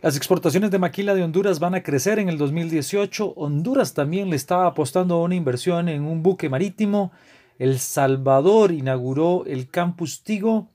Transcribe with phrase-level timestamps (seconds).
[0.00, 3.32] Las exportaciones de maquila de Honduras van a crecer en el 2018.
[3.34, 7.10] Honduras también le estaba apostando a una inversión en un buque marítimo.
[7.58, 10.68] El Salvador inauguró el Campus Tigo.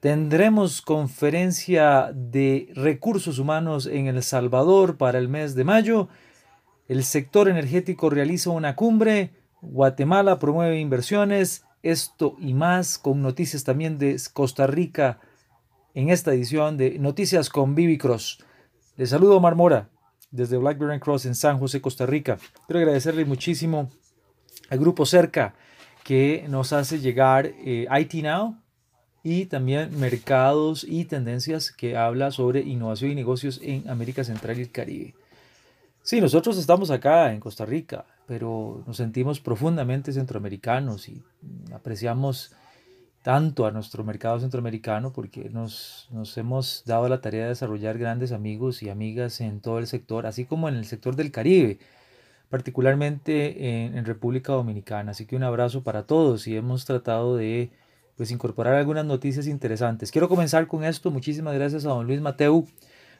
[0.00, 6.10] Tendremos conferencia de recursos humanos en El Salvador para el mes de mayo.
[6.86, 9.32] El sector energético realiza una cumbre.
[9.62, 11.64] Guatemala promueve inversiones.
[11.82, 15.18] Esto y más con noticias también de Costa Rica
[15.94, 18.42] en esta edición de Noticias con Bibi Cross.
[18.96, 19.88] Les saludo Omar Mora
[20.32, 22.36] desde Blackberry Cross en San José, Costa Rica.
[22.66, 23.90] Quiero agradecerle muchísimo
[24.70, 25.54] al grupo Cerca
[26.02, 28.56] que nos hace llegar eh, IT Now
[29.22, 34.62] y también Mercados y Tendencias que habla sobre innovación y negocios en América Central y
[34.62, 35.14] el Caribe.
[36.02, 41.22] Sí, nosotros estamos acá en Costa Rica, pero nos sentimos profundamente centroamericanos y
[41.72, 42.52] apreciamos
[43.24, 48.32] tanto a nuestro mercado centroamericano porque nos, nos, hemos dado la tarea de desarrollar grandes
[48.32, 51.78] amigos y amigas en todo el sector, así como en el sector del Caribe,
[52.50, 55.12] particularmente en, República Dominicana.
[55.12, 57.70] Así que un abrazo para todos y hemos tratado de
[58.18, 60.12] pues, incorporar algunas noticias interesantes.
[60.12, 61.10] Quiero comenzar con esto.
[61.10, 62.66] Muchísimas gracias a don Luis Mateu.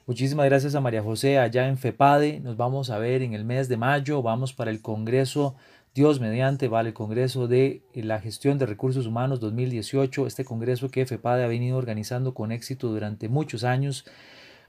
[0.07, 2.41] Muchísimas gracias a María José allá en FEPADE.
[2.41, 4.21] Nos vamos a ver en el mes de mayo.
[4.21, 5.57] Vamos para el Congreso
[5.95, 11.07] Dios mediante, vale el Congreso de la Gestión de Recursos Humanos 2018, este Congreso que
[11.07, 14.05] FEPADE ha venido organizando con éxito durante muchos años.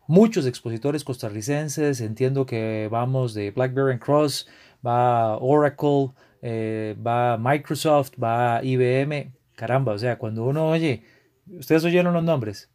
[0.06, 4.48] Muchos expositores costarricenses, entiendo que vamos de BlackBerry Cross,
[4.86, 6.12] va Oracle,
[6.44, 9.34] eh, va Microsoft, va IBM.
[9.56, 11.06] Caramba, o sea, cuando uno oye,
[11.48, 12.70] ustedes oyeron los nombres,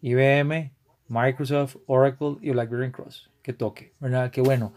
[0.00, 0.72] IBM,
[1.06, 3.30] Microsoft, Oracle y BlackBerry Cross.
[3.40, 4.32] Que toque, ¿verdad?
[4.32, 4.72] Qué bueno.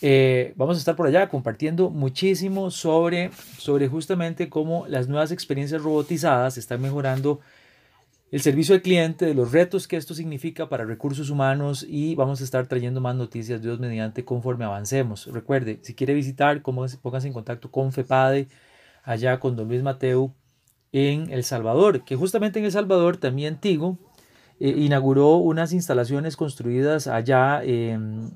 [0.00, 5.82] Eh, vamos a estar por allá compartiendo muchísimo sobre, sobre justamente cómo las nuevas experiencias
[5.82, 7.40] robotizadas están mejorando
[8.30, 12.40] el servicio al cliente, de los retos que esto significa para recursos humanos y vamos
[12.40, 15.26] a estar trayendo más noticias, Dios mediante, conforme avancemos.
[15.32, 18.48] Recuerde, si quiere visitar, pónganse en contacto con FEPADE,
[19.02, 20.34] allá con Don Luis Mateo
[20.92, 23.98] en El Salvador, que justamente en El Salvador también Tigo
[24.60, 28.30] eh, inauguró unas instalaciones construidas allá en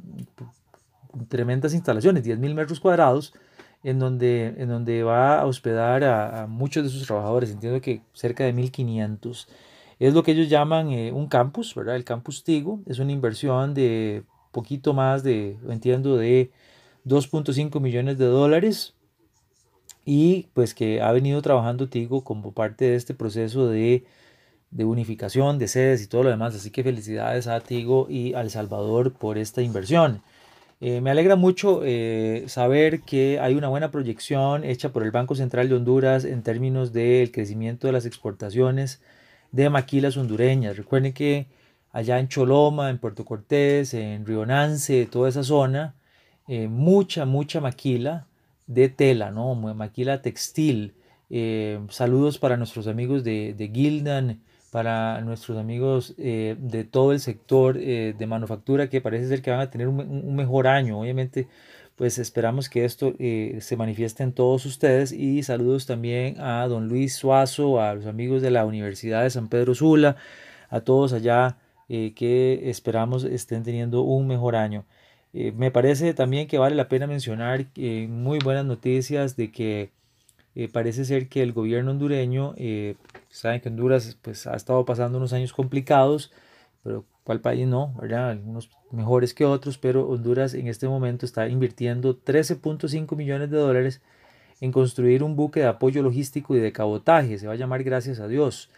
[1.28, 3.34] tremendas instalaciones, 10.000 metros cuadrados,
[3.84, 8.45] en donde, en donde va a hospedar a, muchos de sus trabajadores, entiendo que cerca
[8.45, 9.49] de 1.500.
[9.99, 11.97] Es lo que ellos llaman eh, un campus, ¿verdad?
[11.97, 16.51] El campus Tigo es una inversión de poquito más de, entiendo, de
[17.06, 18.95] 2.5 millones de dólares
[20.05, 24.05] y pues que ha venido trabajando Tigo como parte de este proceso de,
[24.71, 26.55] de unificación de sedes y todo lo demás.
[26.55, 30.22] Así que felicidades a Tigo y al Salvador por esta inversión.
[30.84, 35.37] Eh, me alegra mucho eh, saber que hay una buena proyección hecha por el Banco
[35.37, 39.00] Central de Honduras en términos del crecimiento de las exportaciones
[39.53, 40.76] de maquilas hondureñas.
[40.76, 41.47] Recuerden que
[41.92, 45.94] allá en Choloma, en Puerto Cortés, en Río Nance, toda esa zona,
[46.48, 48.26] eh, mucha, mucha maquila
[48.66, 49.54] de tela, ¿no?
[49.54, 50.94] Maquila textil.
[51.91, 54.41] saludos para nuestros amigos de, de Gildan,
[54.72, 59.50] para nuestros amigos eh, de todo el sector eh, de manufactura que parece ser que
[59.50, 60.99] van a tener un, mejor año.
[60.99, 61.47] Obviamente,
[61.94, 66.88] pues esperamos que esto eh, se manifieste en todos ustedes y saludos también a don
[66.88, 70.16] Luis Suazo, a los amigos de la Universidad de San Pedro Sula,
[70.71, 71.59] a todos allá
[71.89, 74.87] que esperamos estén teniendo un mejor año.
[75.34, 77.66] me parece también que vale la pena mencionar
[78.09, 79.91] muy buenas noticias de que
[80.73, 82.55] parece ser que el gobierno hondureño
[83.33, 86.31] Saben que Honduras pues, ha estado pasando unos años complicados,
[86.85, 87.95] pero ¿cuál país no?
[87.99, 88.31] ¿verdad?
[88.31, 94.03] Algunos mejores que otros, pero Honduras en este momento está invirtiendo 13.5 millones de dólares
[94.61, 97.39] en construir un buque de apoyo logístico y de cabotaje.
[97.39, 98.69] Se va a llamar Gracias a Dios.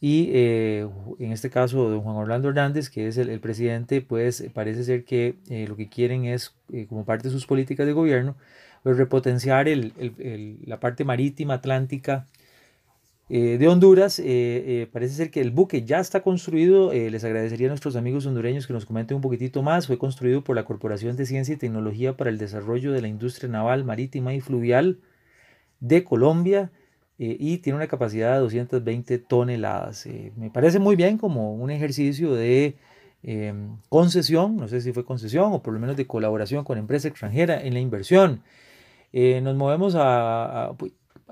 [0.00, 0.88] Y eh,
[1.20, 5.36] en este caso, don Juan Orlando Hernández, que es el, presidente, pues parece ser que
[5.48, 8.34] eh, lo que quieren es, eh, como parte de sus políticas de gobierno,
[8.84, 12.26] repotenciar el, el, la parte marítima atlántica
[13.32, 14.18] eh, de Honduras.
[14.18, 16.92] Eh, eh, parece ser que el buque ya está construido.
[16.92, 19.86] les agradecería a nuestros amigos hondureños que nos comenten un poquitito más.
[19.86, 23.48] Fue construido por la Corporación de Ciencia y Tecnología para el Desarrollo de la Industria
[23.48, 24.98] Naval, Marítima y Fluvial
[25.78, 26.70] de Colombia
[27.22, 30.06] y tiene una capacidad de 220 toneladas.
[30.36, 32.76] me parece muy bien como un ejercicio de
[33.22, 37.08] em, concesión, no sé si fue concesión o por lo menos de colaboración con empresa
[37.08, 38.42] extranjera en la inversión.
[39.12, 40.72] Nos movemos a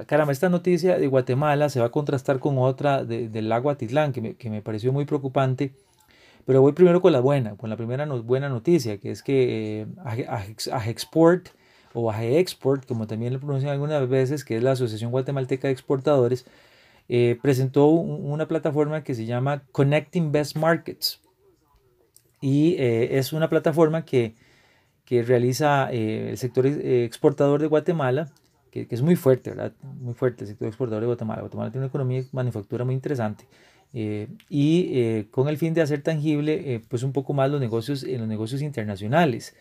[0.06, 4.20] caramba, esta noticia de Guatemala se va a contrastar con otra del lago Atitlán, que
[4.20, 5.74] me, que me, pareció muy preocupante.
[6.46, 9.86] Pero voy primero con la buena, con la primera buena noticia, que es que eh,
[10.72, 11.48] Agexport
[11.92, 16.46] o Export, como también lo pronuncian algunas veces, que es la Asociación Guatemalteca de Exportadores,
[17.08, 21.20] eh, presentó una plataforma que se llama Connecting Best Markets.
[22.40, 24.36] y es una plataforma que,
[25.08, 28.28] que realiza el sector exportador de Guatemala,
[28.70, 29.72] que, es muy fuerte, ¿verdad?
[30.02, 31.40] Muy fuerte el sector exportador de Guatemala.
[31.40, 33.46] Guatemala tiene una economía de manufactura muy interesante.
[33.94, 38.28] y con el fin de hacer tangible pues un poco más los negocios en los
[38.28, 39.56] negocios internacionales.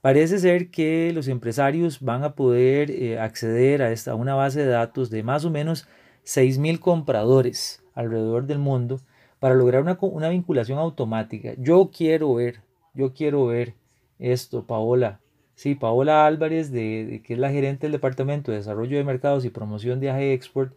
[0.00, 4.68] Parece ser que los empresarios van a poder eh, acceder a, esta, una base de
[4.68, 5.86] datos de más o menos
[6.24, 9.00] 6.000 compradores alrededor del mundo
[9.38, 11.52] para lograr una, una, vinculación automática.
[11.58, 12.62] Yo quiero ver,
[12.94, 13.74] yo quiero ver
[14.18, 15.20] esto, Paola.
[15.54, 19.50] Sí, Paola Álvarez, de, que es la gerente del Departamento de Desarrollo de Mercados y
[19.50, 20.72] Promoción de AG Export,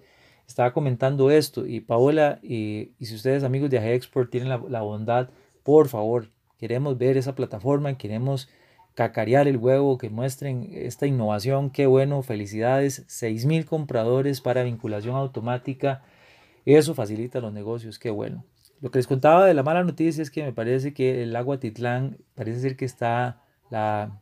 [0.47, 1.67] estaba comentando esto.
[1.67, 5.29] Y Paola, y, si ustedes amigos de AG Export tienen la, la bondad,
[5.63, 8.49] por favor, queremos ver esa plataforma, queremos
[8.95, 16.03] cacarear el huevo, que muestren esta innovación, qué bueno, felicidades, 6.000 compradores para vinculación automática,
[16.65, 18.43] eso facilita los negocios, qué bueno.
[18.81, 21.59] Lo que les contaba de la mala noticia es que me parece que el agua
[21.59, 24.19] Titlán, parece ser que está la,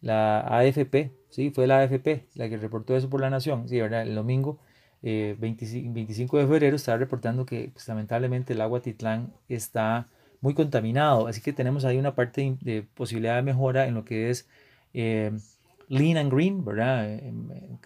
[0.00, 4.02] la AFP, sí, fue la AFP la que reportó eso por la Nación, sí, ¿verdad?
[4.02, 4.58] El domingo
[5.02, 10.08] 25, eh, de febrero estaba reportando que pues, lamentablemente el agua Titlán está
[10.40, 11.26] muy contaminado.
[11.26, 14.48] Así que tenemos ahí una parte de posibilidad de mejora en lo que es
[14.94, 15.32] eh,
[15.88, 17.10] lean and green, ¿verdad?
[17.10, 17.32] Eh,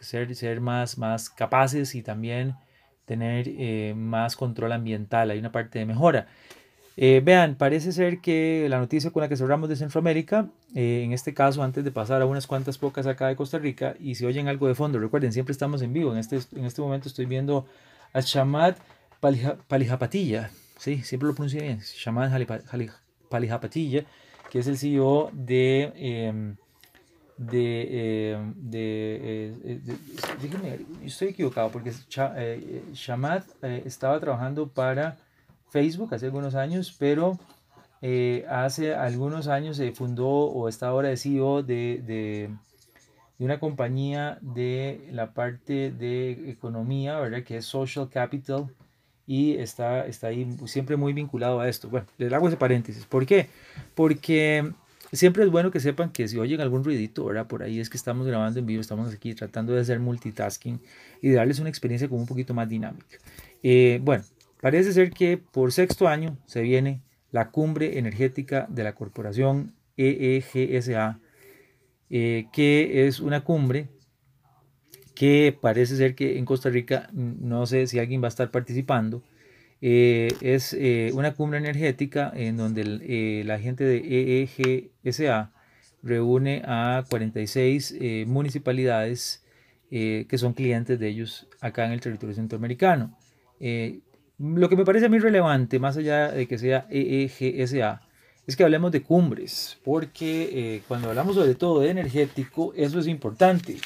[0.00, 2.54] ser, ser más, más capaces y también
[3.06, 5.30] tener eh, más control ambiental.
[5.30, 6.26] Hay una parte de mejora.
[6.96, 11.62] vean, parece ser que la noticia con la que cerramos de Centroamérica, en este caso,
[11.62, 14.68] antes de pasar a unas cuantas pocas acá de Costa Rica, y si oyen algo
[14.68, 16.12] de fondo, recuerden, siempre estamos en vivo.
[16.12, 17.66] En este, en este momento estoy viendo
[18.12, 18.76] a Chamad
[19.20, 20.50] Palijapatilla.
[20.78, 21.80] Sí, siempre lo pronuncié bien.
[21.80, 22.46] Shaman
[23.28, 24.04] Palihapatilla,
[24.50, 26.56] que es el CEO de.
[27.38, 31.92] De, em, de, eh, estoy equivocado porque
[32.36, 35.18] eh, Shamad eh, estaba trabajando para
[35.70, 37.38] Facebook hace algunos años, pero
[38.48, 42.50] hace algunos años se fundó o está ahora de CEO de, de,
[43.38, 47.42] de, una compañía de la parte de economía, ¿verdad?
[47.42, 48.68] Que es Social Capital
[49.26, 51.88] y está, está ahí siempre muy vinculado a esto.
[51.88, 53.04] Bueno, les hago ese paréntesis.
[53.06, 53.48] ¿Por qué?
[53.94, 54.72] Porque
[55.16, 57.46] siempre es bueno que sepan que si oyen algún ruidito, ¿verdad?
[57.46, 60.80] Por ahí es que estamos grabando en vivo, estamos aquí tratando de hacer multitasking
[61.20, 63.18] y de darles una experiencia como un poquito más dinámica.
[63.62, 64.24] Eh, bueno,
[64.60, 71.18] parece ser que por sexto año se viene la cumbre energética de la corporación EEGSA,
[72.10, 73.88] eh, que es una cumbre
[75.14, 79.22] que parece ser que en Costa Rica, no sé si alguien va a estar participando,
[79.82, 84.48] eh, es eh, una cumbre energética en donde eh, la gente de
[85.04, 85.52] EEGSA
[86.02, 89.42] reúne a 46 municipalidades
[89.88, 93.16] que son clientes de ellos acá en el territorio centroamericano.
[94.38, 98.02] lo que me parece muy relevante, más allá de que sea EEGSA,
[98.46, 103.76] es que hablemos de cumbres, porque cuando hablamos sobre todo de energético, eso es importante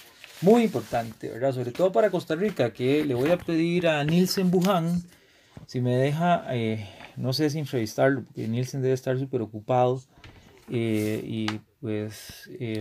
[0.42, 1.52] muy importante, ¿verdad?
[1.52, 5.02] Sobre todo para Costa Rica, que le voy a pedir a Nielsen Buján,
[5.70, 6.84] si me deja, eh,
[7.16, 10.02] no sé si entrevistarlo, porque Nielsen debe estar súper ocupado,
[10.68, 11.46] eh, y
[11.80, 12.80] pues, eh,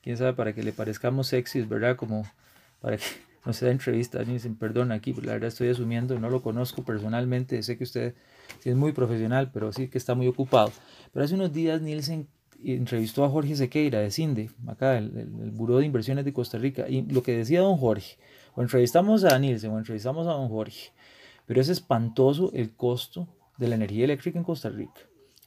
[0.00, 1.96] quién sabe, para que le parezcamos sexys, ¿verdad?
[1.96, 2.24] Como
[2.80, 3.02] para que
[3.44, 7.60] no se da entrevista, Nielsen, perdón, aquí, la verdad estoy asumiendo, no lo conozco personalmente,
[7.64, 8.14] sé que usted
[8.64, 10.70] es muy profesional, pero sí que está muy ocupado.
[11.12, 12.28] Pero hace unos días Nielsen
[12.62, 16.88] entrevistó a Jorge Sequeira de CINDE, acá, el, el, Buró de Inversiones de Costa Rica,
[16.88, 18.18] y lo que decía don Jorge,
[18.54, 20.92] o entrevistamos a Nielsen o entrevistamos a don Jorge,
[21.50, 23.26] pero es espantoso el costo
[23.58, 25.00] de la energía eléctrica en Costa Rica.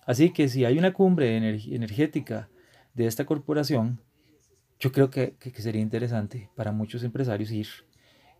[0.05, 2.49] Así que si hay una cumbre energética
[2.93, 4.01] de esta corporación,
[4.81, 7.67] yo creo que, sería interesante para muchos empresarios ir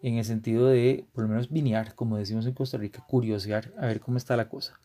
[0.01, 3.85] en el sentido de, por lo menos, vinear, como decimos en Costa Rica, curiosear, a
[3.85, 4.77] ver cómo está la cosa.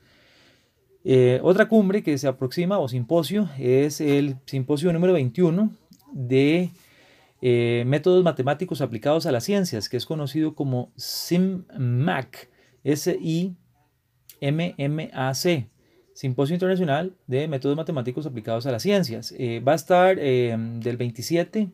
[1.03, 5.73] Eh, otra cumbre que se aproxima o simposio es el simposio número 21
[6.13, 6.71] de
[7.43, 12.51] eh, métodos matemáticos aplicados a las ciencias, que es conocido como SIMMAC,
[12.93, 13.57] S-I-M-M-A-C,
[16.15, 19.35] Simposio Internacional de Métodos Matemáticos Aplicados a las Ciencias.
[19.39, 21.69] Eh, va a estar del 27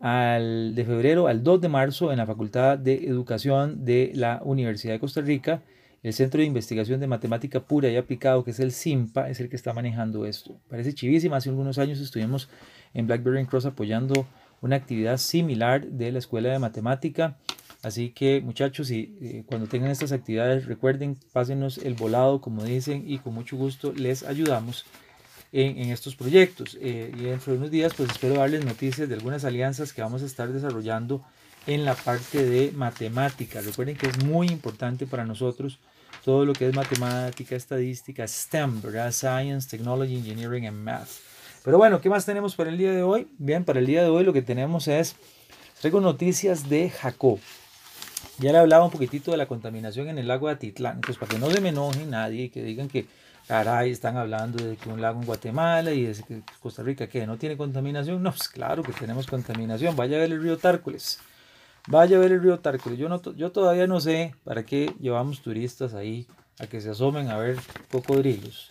[0.00, 4.94] al, de febrero al 2 de marzo en la Facultad de Educación de la Universidad
[4.94, 5.62] de Costa Rica
[6.04, 9.48] el Centro de Investigación de Matemática Pura y Aplicado, que es el CIMPA, es el
[9.48, 10.60] que está manejando esto.
[10.68, 11.38] Parece chivísima.
[11.38, 12.50] Hace algunos años estuvimos
[12.92, 14.26] en Blackberry Cross apoyando
[14.60, 17.38] una actividad similar de la Escuela de Matemática.
[17.84, 23.04] Así que muchachos, y, eh, cuando tengan estas actividades, recuerden, pásenos el volado, como dicen,
[23.06, 24.86] y con mucho gusto les ayudamos
[25.52, 26.78] en, estos proyectos.
[26.80, 30.22] Eh, y dentro de unos días, pues espero darles noticias de algunas alianzas que vamos
[30.22, 31.22] a estar desarrollando
[31.66, 33.60] en la parte de matemática.
[33.60, 35.78] Recuerden que es muy importante para nosotros
[36.24, 39.12] todo lo que es matemática, estadística, STEM, ¿verdad?
[39.12, 41.08] Science, Technology, Engineering and Math.
[41.62, 43.28] Pero bueno, ¿qué más tenemos para el día de hoy?
[43.36, 45.16] Bien, para el día de hoy lo que tenemos es,
[45.80, 47.38] traigo noticias de Jacob.
[48.38, 51.30] Ya le hablaba un poquitito de la contaminación en el lago de Atitlán, pues para
[51.32, 53.06] que no se me enoje nadie y que digan que,
[53.46, 57.36] caray, están hablando de que un lago en Guatemala y de Costa Rica que no
[57.36, 58.22] tiene contaminación.
[58.22, 59.96] No, pues claro que tenemos contaminación.
[59.96, 61.20] Vaya a ver el río Tárcoles.
[61.86, 62.98] Vaya a ver el río Tárcoles.
[62.98, 66.26] Yo, no, yo todavía no sé para qué llevamos turistas ahí
[66.58, 67.56] a que se asomen a ver
[67.90, 68.68] cocodrilos.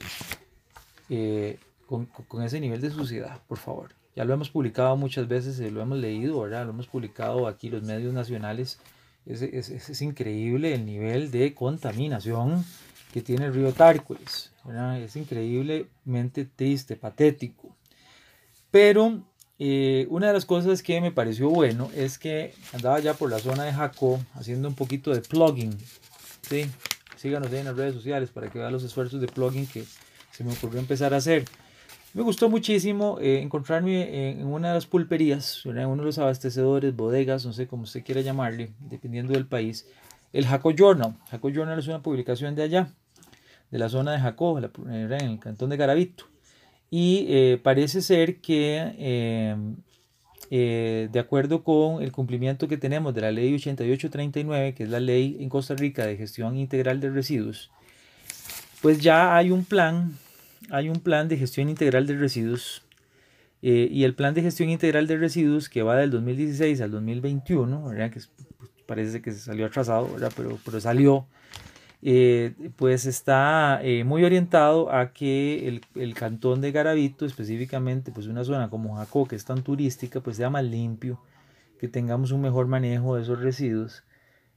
[1.09, 3.89] Eh, con, con, ese nivel de suciedad, por favor.
[4.15, 6.65] Ya lo hemos publicado muchas veces, lo hemos leído, ¿verdad?
[6.65, 8.79] Lo hemos publicado aquí los medios nacionales
[9.25, 12.65] es, es, increíble el nivel de contaminación
[13.13, 14.51] que tiene el río Tárcoles.
[14.99, 17.75] Es increíblemente triste, patético.
[18.71, 19.21] Pero
[19.59, 23.39] eh, una de las cosas que me pareció bueno es que andaba ya por la
[23.39, 25.77] zona de Jacó haciendo un poquito de plugging.
[26.41, 26.65] ¿sí?
[27.17, 29.85] Síganos en las redes sociales para que vean los esfuerzos de plugging que
[30.31, 31.45] se me ocurrió empezar a hacer.
[32.13, 36.95] Me gustó muchísimo eh, encontrarme en una de las pulperías, en uno de los abastecedores,
[36.95, 39.87] bodegas, no sé cómo usted quiera llamarle, dependiendo del país,
[40.31, 41.15] el Jaco Journal.
[41.31, 42.89] Jaco Journal es una publicación de allá,
[43.71, 46.25] de la zona de Jaco, en el cantón de Garavito.
[46.91, 48.93] Y eh, parece ser que,
[50.51, 54.99] eh, de acuerdo con el cumplimiento que tenemos de la ley 8839, que es la
[54.99, 57.71] ley en Costa Rica de gestión integral de residuos,
[58.83, 60.13] pues ya hay un plan
[60.69, 62.83] hay un plan de gestión integral de residuos
[63.65, 67.85] eh, y el plan de gestión integral de residuos que va del 2016 al 2021,
[67.85, 68.11] ¿verdad?
[68.11, 68.19] que
[68.57, 70.33] pues, parece que se salió atrasado, ¿verdad?
[70.35, 71.25] Pero, pero salió,
[72.01, 78.27] eh, pues está eh, muy orientado a que el, el, cantón de Garavito, específicamente pues
[78.27, 81.21] una zona como Jacó, que es tan turística, pues sea más limpio,
[81.79, 84.03] que tengamos un mejor manejo de esos residuos.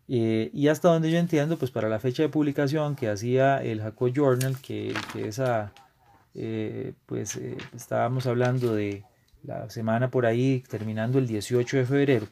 [0.08, 4.08] y hasta donde yo entiendo, pues para la fecha de publicación que hacía el Jacó
[4.08, 5.72] Journal, que, que es a
[6.38, 9.04] eh, pues eh, estábamos hablando de
[9.42, 12.26] la semana por ahí, terminando el 18 de febrero,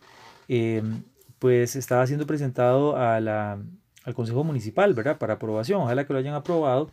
[0.46, 1.02] em,
[1.38, 3.58] pues estaba siendo presentado a la,
[4.04, 5.16] al Consejo Municipal, ¿verdad?
[5.16, 6.90] Para aprobación, ojalá que lo hayan aprobado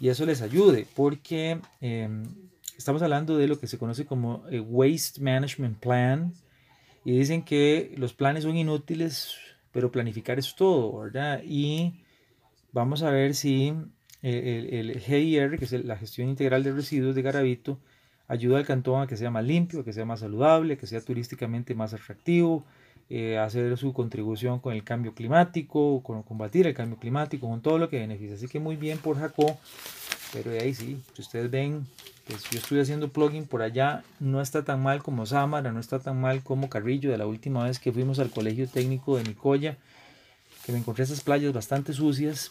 [0.00, 2.24] y eso les ayude, porque em,
[2.78, 6.32] estamos hablando de lo que se conoce como Waste Management Plan
[7.04, 9.36] y dicen que los planes son inútiles,
[9.72, 11.42] pero planificar es todo, ¿verdad?
[11.44, 12.02] Y
[12.72, 13.74] vamos a ver si
[14.22, 17.78] el, el, GIR, que es la gestión integral de residuos de Garavito,
[18.28, 20.86] ayuda al cantón a que sea más limpio, a que sea más saludable, a que
[20.86, 22.64] sea turísticamente más atractivo,
[23.08, 27.78] eh, hacer su contribución con el cambio climático, con combatir el cambio climático, con todo
[27.78, 28.34] lo que beneficia.
[28.34, 29.58] Así que muy bien por Jacó,
[30.32, 31.86] pero de ahí sí, si ustedes ven,
[32.26, 36.00] pues yo estoy haciendo plugin por allá, no está tan mal como Samara, no está
[36.00, 39.76] tan mal como Carrillo, de la última vez que fuimos al colegio técnico de Nicoya,
[40.64, 42.50] que me encontré esas playas bastante sucias,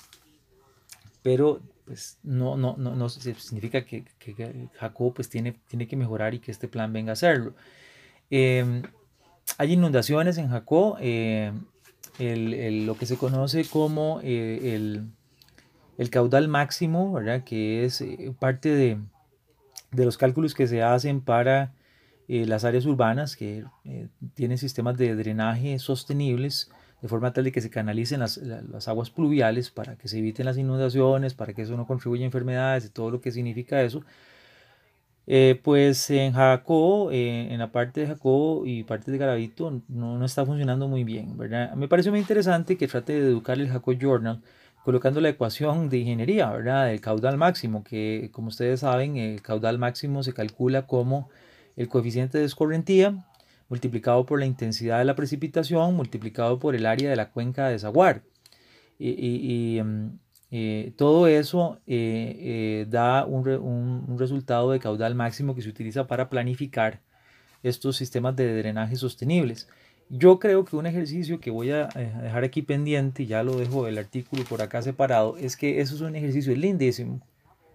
[1.26, 6.36] pero pues no, no, no, no significa que, que, Jacob pues tiene, tiene que mejorar
[6.36, 7.56] y que este plan venga a hacerlo.
[8.30, 8.84] Em,
[9.58, 11.52] hay inundaciones en Jacob, eh,
[12.20, 15.08] el, lo que se conoce como eh, el,
[15.98, 17.44] el, caudal máximo, ¿verdad?
[17.44, 19.00] que es eh, parte de,
[19.94, 21.74] de, los cálculos que se hacen para
[22.28, 23.66] las áreas urbanas que
[24.36, 26.70] tienen sistemas de drenaje sostenibles
[27.02, 30.46] de forma tal de que se canalicen las, las, aguas pluviales para que se eviten
[30.46, 34.04] las inundaciones, para que eso no contribuya a enfermedades y todo lo que significa eso.
[35.28, 40.18] Eh, pues en Jacó, eh, en la parte de Jacó y parte de Garavito, no,
[40.20, 41.74] no, está funcionando muy bien, ¿verdad?
[41.74, 44.42] Me parece muy interesante que trate de educar el Jacó Journal
[44.84, 46.86] colocando la ecuación de ingeniería, ¿verdad?
[46.88, 51.28] Del caudal máximo, que como ustedes saben, el caudal máximo se calcula como
[51.76, 53.26] el coeficiente de escorrentía
[53.70, 57.74] multiplicado por la intensidad de la precipitación, multiplicado por el área de la cuenca de
[57.74, 58.24] desaguar.
[58.98, 60.18] Y, em,
[60.52, 66.08] eh, todo eso eh, eh, da un, un, resultado de caudal máximo que se utiliza
[66.08, 67.02] para planificar
[67.64, 69.68] estos sistemas de drenaje sostenibles.
[70.10, 73.98] Yo creo que un ejercicio que voy a dejar aquí pendiente, ya lo dejo el
[73.98, 77.22] artículo por acá separado, es que eso es un ejercicio lindísimo,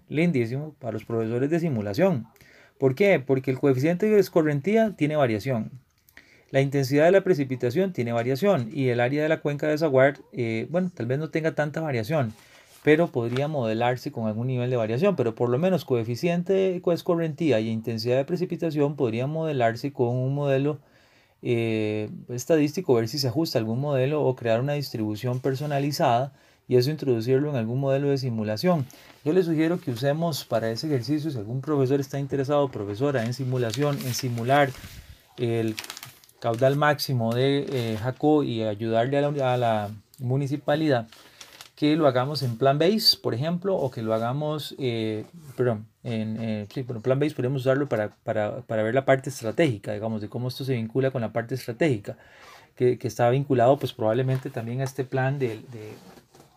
[0.09, 2.29] lindísimo para los profesores de simulación.
[2.81, 3.21] ¿Por qué?
[3.21, 5.71] Porque el coeficiente de escorrentía tiene variación.
[6.51, 10.19] La intensidad de la precipitación tiene variación y el área de la cuenca de desaguar,
[10.33, 12.33] eh, bueno, tal vez no tenga tanta variación,
[12.83, 17.61] pero podría modelarse con algún nivel de variación, pero por lo menos coeficiente de escorrentía
[17.61, 20.79] y intensidad de precipitación podría modelarse con un modelo
[21.43, 26.33] eh, estadístico, ver si se ajusta algún modelo o crear una distribución personalizada
[26.71, 28.87] y eso introducirlo en algún modelo de simulación.
[29.25, 33.35] Yo les sugiero que usemos para ese ejercicio, si algún profesor está interesado, profesora, en
[33.35, 34.71] simulación, en simular
[35.37, 35.75] el
[36.39, 41.09] caudal máximo de eh, Jaco y ayudarle a la, municipalidad,
[41.75, 45.25] que lo hagamos en plan base, por ejemplo, o que lo hagamos, eh,
[45.57, 49.93] perdón, en eh, sí, plan base podemos usarlo para, para, para, ver la parte estratégica,
[49.93, 52.17] digamos, de cómo esto se vincula con la parte estratégica,
[52.77, 55.59] que, que está vinculado pues probablemente también a este plan de,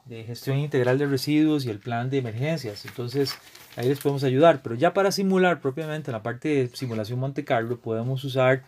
[0.06, 2.86] de, gestión integral de residuos y el plan de emergencias.
[2.86, 3.36] Entonces,
[3.76, 7.80] ahí les podemos ayudar, pero ya para simular propiamente la parte de simulación Monte Carlo,
[7.80, 8.64] podemos usar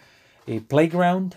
[0.47, 1.35] eh, Playground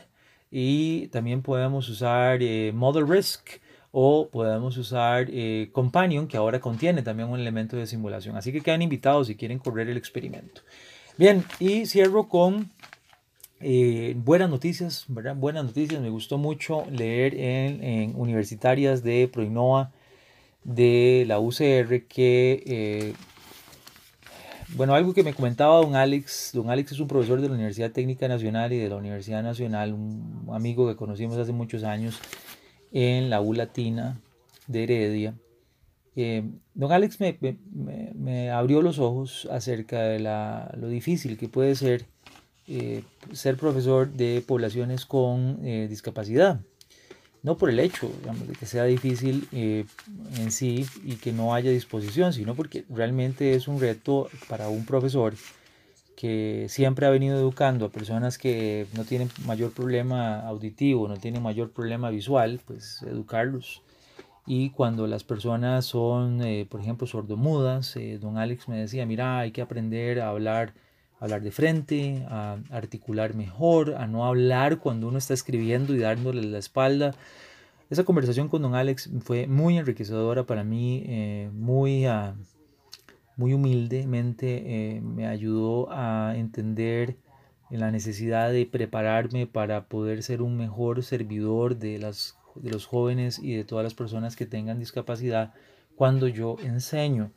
[0.51, 2.41] y también podemos usar
[2.73, 8.37] Model Risk o podemos usar eh, Companion, que ahora contiene también un elemento de simulación.
[8.37, 10.61] Así que quedan invitados si quieren correr el experimento.
[11.17, 12.71] Bien, y cierro con
[13.61, 15.05] eh, buenas noticias.
[15.09, 16.01] Buenas noticias.
[16.01, 19.93] Me gustó mucho leer en, universitarias de Proinova
[20.65, 23.15] de la UCR que, eh,
[24.77, 26.51] bueno, algo que me comentaba don Alex.
[26.55, 29.93] Don Alex es un profesor de la Universidad Técnica Nacional y de la Universidad Nacional,
[29.95, 32.21] un amigo que conocimos hace muchos años
[32.93, 34.21] en la U Latina
[34.67, 35.35] de Heredia.
[36.21, 36.43] Eh,
[36.75, 37.39] don Alex me,
[38.15, 42.07] me, abrió los ojos acerca de la, lo difícil que puede ser
[42.69, 46.61] eh, ser profesor de poblaciones con eh, discapacidad.
[47.43, 48.11] No por el hecho
[48.47, 53.69] de que sea difícil en sí y que no haya disposición, sino porque realmente es
[53.69, 55.35] un reto para un profesor
[56.19, 61.41] que siempre ha venido educando a personas que no tienen mayor problema auditivo, no tienen
[61.41, 63.83] mayor problema visual, pues educarlos.
[64.45, 69.39] Y cuando las personas son, eh, por ejemplo, sordomudas, eh, don Alex me decía, mira,
[69.39, 70.75] hay que aprender a hablar,
[71.21, 76.43] hablar de frente, a articular mejor, a no hablar cuando uno está escribiendo y dándole
[76.43, 77.15] la espalda.
[77.91, 82.07] Esa conversación con don Alex fue muy enriquecedora para mí, eh, muy...
[82.07, 82.35] Uh,
[83.39, 87.17] muy humildemente eh, me ayudó a entender
[87.71, 93.39] la necesidad de prepararme para poder ser un mejor servidor de, las, de los jóvenes
[93.39, 95.55] y de todas las personas que tengan discapacidad
[95.95, 97.31] cuando yo enseño.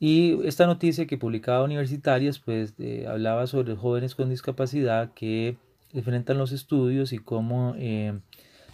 [0.00, 5.56] Y esta noticia que publicaba Universitarias, pues eh, hablaba sobre jóvenes con discapacidad que
[5.92, 8.18] enfrentan los estudios y cómo eh,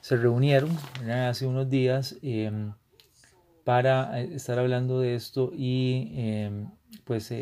[0.01, 0.71] se reunieron
[1.09, 2.73] hace unos días em,
[3.64, 6.68] para eh, estar hablando de esto y em,
[7.05, 7.33] pues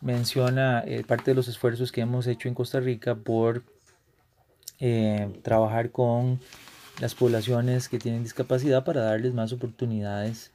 [0.00, 3.62] menciona parte de los esfuerzos que hemos hecho en Costa Rica por
[5.42, 6.40] trabajar con
[7.00, 10.50] las poblaciones que tienen discapacidad para darles más oportunidades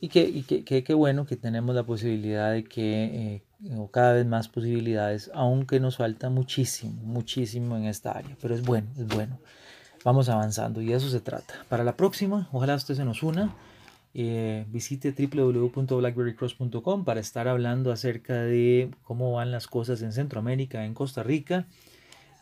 [0.00, 3.42] em, y que, qué bueno que tenemos la posibilidad de que
[3.76, 8.62] o cada vez más posibilidades aunque nos falta muchísimo muchísimo en esta área pero es
[8.62, 9.38] bueno es bueno
[10.04, 11.54] vamos avanzando y de eso se trata.
[11.68, 13.54] Para la próxima, ojalá usted se nos una.
[14.14, 20.94] Eh, visite www.blackberrycross.com para estar hablando acerca de cómo van las cosas en Centroamérica, en
[20.94, 21.66] Costa Rica.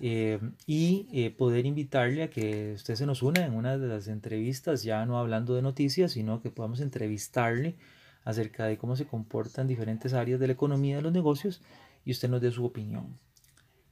[0.01, 4.09] Eh, y eh, poder invitarle a que usted se nos una en una de las
[4.09, 7.77] entrevistas, ya no hablando de noticias, sino que podamos entrevistarle
[8.25, 11.63] acerca de cómo se comportan diferentes áreas de la economía de los negocios
[12.05, 13.19] y usted nos dé su opinión.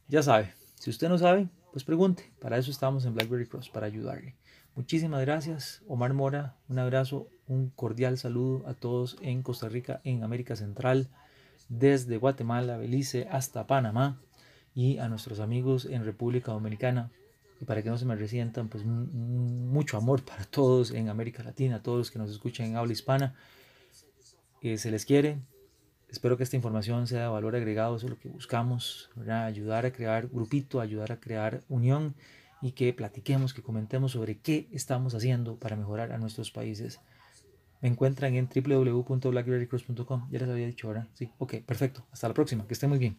[0.09, 2.31] Ya sabe, si usted no sabe, pues pregunte.
[2.41, 4.37] Para eso estamos en Blackberry Cross, para ayudarle.
[4.75, 6.57] Muchísimas gracias, Omar Mora.
[6.69, 11.09] Un abrazo, un cordial saludo a todos en Costa Rica, en América Central,
[11.69, 14.21] desde Guatemala, Belice hasta Panamá
[14.75, 17.11] y a nuestros amigos en República Dominicana.
[17.61, 21.83] Y para que no se me resientan, pues mucho amor para todos en América Latina,
[21.83, 23.35] todos los que nos escuchan en habla hispana.
[24.61, 25.39] que se les quiere,
[26.15, 29.93] Espero que esta información sea de valor agregado, eso es lo que buscamos, ayudar a
[29.93, 32.15] crear grupito, ayudar a crear unión
[32.63, 37.01] y que platiquemos, que comentemos sobre qué estamos haciendo para mejorar a nuestros países.
[37.81, 42.65] Me encuentran en www.blackberrycross.com, ya les había dicho ahora, sí, ok, perfecto, hasta la próxima,
[42.69, 43.19] que estén muy bien.